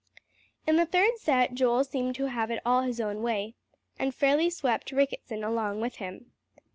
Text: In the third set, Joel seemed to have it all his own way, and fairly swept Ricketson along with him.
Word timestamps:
In 0.65 0.77
the 0.77 0.87
third 0.87 1.19
set, 1.19 1.53
Joel 1.53 1.83
seemed 1.83 2.15
to 2.15 2.25
have 2.25 2.49
it 2.49 2.59
all 2.65 2.81
his 2.81 2.99
own 2.99 3.21
way, 3.21 3.53
and 3.99 4.15
fairly 4.15 4.49
swept 4.49 4.91
Ricketson 4.91 5.43
along 5.43 5.79
with 5.79 5.97
him. 5.97 6.31